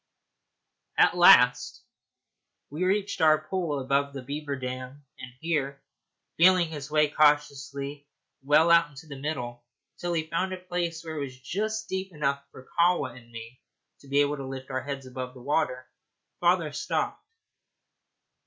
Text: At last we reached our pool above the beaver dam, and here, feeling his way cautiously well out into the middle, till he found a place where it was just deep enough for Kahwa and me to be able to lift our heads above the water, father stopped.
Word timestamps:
At 0.97 1.15
last 1.15 1.83
we 2.71 2.83
reached 2.85 3.21
our 3.21 3.37
pool 3.47 3.79
above 3.79 4.13
the 4.13 4.23
beaver 4.23 4.55
dam, 4.55 5.05
and 5.19 5.31
here, 5.41 5.79
feeling 6.37 6.69
his 6.69 6.89
way 6.89 7.07
cautiously 7.07 8.07
well 8.41 8.71
out 8.71 8.89
into 8.89 9.05
the 9.05 9.15
middle, 9.21 9.63
till 9.99 10.13
he 10.13 10.25
found 10.25 10.53
a 10.53 10.57
place 10.57 11.03
where 11.05 11.17
it 11.17 11.23
was 11.23 11.39
just 11.39 11.87
deep 11.87 12.11
enough 12.13 12.43
for 12.51 12.67
Kahwa 12.79 13.15
and 13.15 13.31
me 13.31 13.61
to 13.99 14.07
be 14.07 14.21
able 14.21 14.37
to 14.37 14.47
lift 14.47 14.71
our 14.71 14.81
heads 14.81 15.05
above 15.05 15.35
the 15.35 15.41
water, 15.43 15.87
father 16.39 16.71
stopped. 16.71 17.23